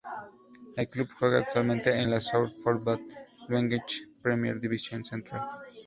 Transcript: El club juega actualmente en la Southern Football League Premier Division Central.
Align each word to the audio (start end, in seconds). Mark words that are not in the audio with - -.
El 0.77 0.87
club 0.89 1.09
juega 1.19 1.37
actualmente 1.41 1.93
en 1.95 2.09
la 2.09 2.19
Southern 2.19 2.51
Football 2.51 3.05
League 3.49 3.83
Premier 4.23 4.59
Division 4.59 5.05
Central. 5.05 5.47